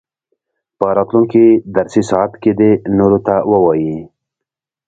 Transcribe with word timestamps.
په 0.77 0.85
راتلونکي 0.97 1.45
درسي 1.75 2.01
ساعت 2.09 2.31
کې 2.41 2.51
دې 2.59 2.71
نورو 2.97 3.19
ته 3.27 3.35
ووايي. 3.51 3.97